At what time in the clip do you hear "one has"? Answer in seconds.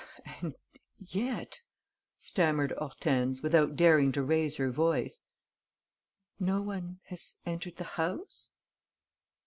6.59-7.37